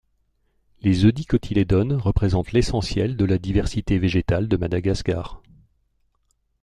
[0.81, 5.43] Les Eudicotylédones représentent l'essentiel de la diversité végétale de Madagascar.